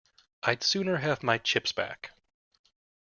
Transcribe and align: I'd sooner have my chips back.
I'd 0.41 0.63
sooner 0.63 0.97
have 0.97 1.21
my 1.21 1.37
chips 1.37 1.71
back. 1.71 2.09